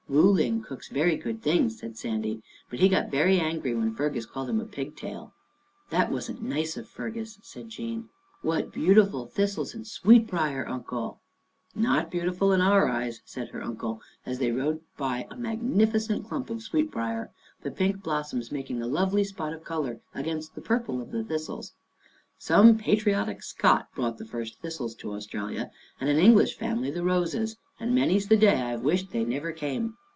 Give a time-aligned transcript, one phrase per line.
[0.11, 4.25] "Wu Ling cooks very good things," said Sandy." But he got very angry when Fergus
[4.25, 5.33] called him' pig tail.'
[5.89, 8.09] ""That wasn't nice of Fergus," said Jean."
[8.41, 11.21] What beautiful thistles and sweet briar, Uncle.""
[11.75, 16.49] Not beautiful in our eyes," said her uncle, as they rode by a magnificent clump
[16.49, 17.31] of sweet briar,
[17.63, 21.71] the pink blossoms making a lovely spot of colour against the purple of the thistles."
[22.51, 25.71] Some patriotic Scot brought the first thistles to Australia,
[26.01, 29.53] and an English family the roses, and many's the day I have wished they never
[29.53, 29.95] came.